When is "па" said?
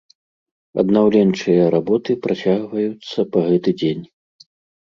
3.37-3.45